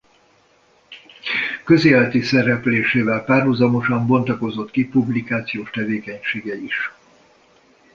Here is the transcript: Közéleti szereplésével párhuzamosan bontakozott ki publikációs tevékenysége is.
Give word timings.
Közéleti 1.63 2.21
szereplésével 2.21 3.23
párhuzamosan 3.25 4.07
bontakozott 4.07 4.71
ki 4.71 4.87
publikációs 4.87 5.69
tevékenysége 5.69 6.55
is. 6.55 6.89